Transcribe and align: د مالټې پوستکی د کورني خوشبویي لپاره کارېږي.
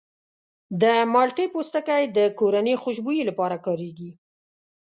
د 0.81 0.83
مالټې 1.13 1.45
پوستکی 1.53 2.03
د 2.17 2.19
کورني 2.39 2.75
خوشبویي 2.81 3.23
لپاره 3.29 3.55
کارېږي. 3.65 4.11